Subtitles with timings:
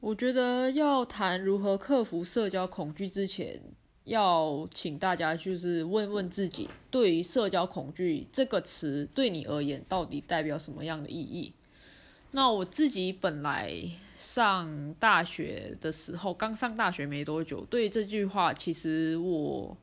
[0.00, 3.60] 我觉得要谈如何克服社交恐惧之前，
[4.04, 11.52] 要请大家就是问问自己，对于社交恐惧这个词对你而言到底代表什么样的意义？
[12.32, 13.72] 那我自己本来
[14.16, 19.76] 上大学的时候，刚上大学没多久，对这句话其实我。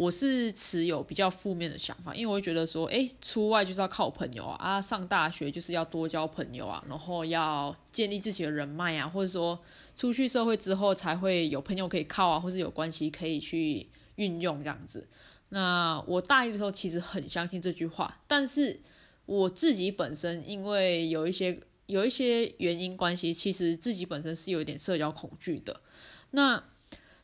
[0.00, 9.60] 我是持有比较负面的想法，因为我会觉得说，哎，出外就是要靠朋友啊，啊，上大学就是要多交朋友啊，然后要建立自己的人脉啊，或者说
[9.94, 15.06] 出去社会之后才会有朋友可以靠啊，或者有关系可以去运用这样子。
[15.50, 18.80] 那我大一的时候其实很相信这句话，但是
[19.26, 25.82] 我自己本身因为有一些有一些原因关系，其实自己本身是有一点社交恐惧的。
[26.30, 26.64] 那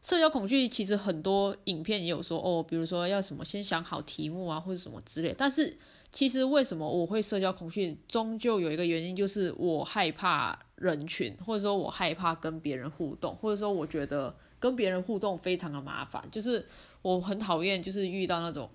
[0.06, 5.34] 社交恐惧其实很多影片也有说哦，比如说要什么先想好题目啊，或者什么之类。
[5.36, 5.76] 但是
[6.12, 16.64] 其实为什么我会社交恐惧，终究有一个原因，就是我害怕人群，或者说我害怕跟别人互动，或者说我觉得跟别人互动非常的麻烦，就是
[17.02, 18.70] 我很讨厌就是遇到那种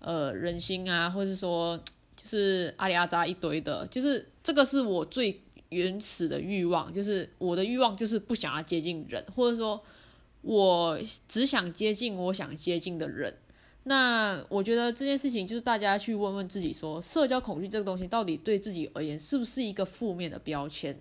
[0.00, 1.78] 呃人心啊，或者是说
[2.16, 9.80] 就是阿里阿扎一堆的，就是这个是我最原始的欲望，就是我的欲望就是不想要接近人，或者说。
[10.42, 13.38] 我只想接近我想接近的人，
[13.84, 20.96] 那我觉得这件事情就是大家去问问自己，说社交恐惧这个东西到底对自己而言是不是一个负面的标签？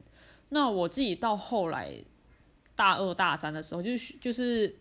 [0.50, 1.94] 那我自己到后来
[2.76, 4.76] 大二大三的时候，就是就是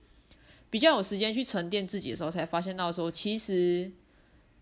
[0.68, 3.90] 比较有时间去沉淀自己的时候，才发现到说，其实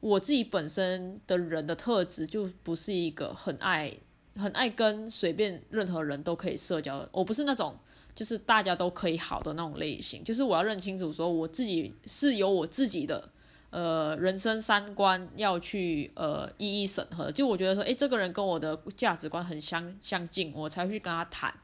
[0.00, 3.92] 我自己本身的人的特质就不是一个很爱
[4.38, 7.76] 很爱跟随便任何人都可以社交，我不是那种。
[8.14, 13.30] 就是大家都可以好的那种类型，就是我要认清楚，说我自己是有我自己的
[13.70, 17.30] 呃人生三观要去呃一一审核。
[17.30, 21.54] 就我觉得说，诶，这个人跟我的价值观很相相近，我才会去跟他谈。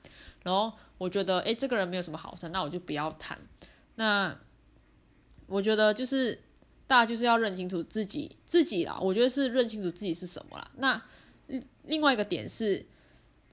[0.45, 3.36] 然后我觉得，诶，这个人没有什么好谈，那我就不要谈。
[3.97, 4.39] 那
[5.48, 6.41] 我觉得就是
[6.86, 8.96] 大家就是要认清楚自己自己啦。
[9.01, 10.70] 我觉得是认清楚自己是什么啦。
[10.77, 11.02] 那
[11.84, 12.86] 另外一个点是。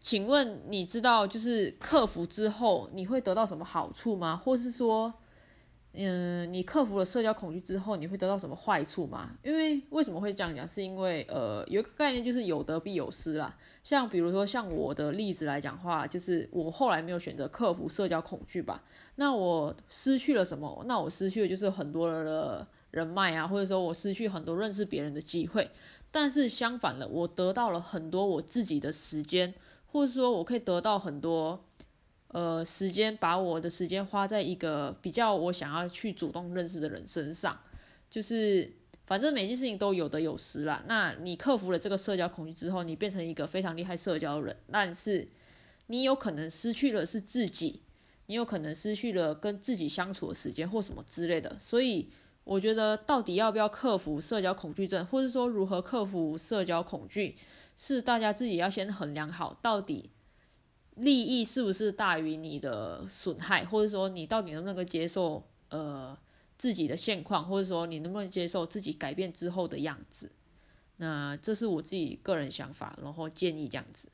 [0.03, 4.35] 请问你知道就是克服之后你会得到什么好处吗？
[4.35, 5.13] 或是说，
[5.93, 9.37] 嗯，你克服了社交恐惧之后你会得到什么坏处吗？
[9.43, 10.67] 因为为什么会这样讲？
[10.67, 13.55] 是因为呃，有一个概念就是有得必有失啦。
[13.83, 18.83] 像比如说像我的例子来讲话，就是我后来没有选择克服社交恐惧吧。
[19.17, 20.83] 那我失去了什么？
[20.87, 25.71] 那我失去的就是很多人的人脉啊，或者说我失去很多认识别人的机会。
[26.11, 29.53] 但是相反了，我得到了很多我自己的时间。
[29.93, 31.65] 或者说，我可以得到很多，
[32.29, 37.59] 呃，时间，把我的时间花在一个比较我想要去主动认识的人身上，
[38.09, 38.71] 就是
[39.05, 40.81] 反正每件事情都有得有失啦。
[40.87, 45.27] 那你克服了这个社交恐惧之后，你变成一个非常厉害社交人，但是
[45.87, 47.81] 你有可能失去了是自己，
[48.27, 51.59] 你有可能失去了跟自己相处的时间或什么之类的。
[51.59, 52.07] 所以
[52.43, 57.37] 我觉得，到底要不要克服社交恐惧症，或者说如何克服社交恐惧？
[57.77, 60.11] 是大家自己要先衡量好，到底
[60.95, 66.15] 利益是不是大于你的损害，或者说你到底能不能够接受呃
[66.57, 70.31] 自己的现况，或者说你能不能接受自己改变之后的样子？
[70.97, 74.09] 那这是我自己个人想法，然后建议这样子。